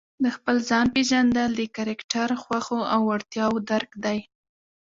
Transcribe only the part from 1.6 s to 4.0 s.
کرکټر، خوښو او وړتیاوو درک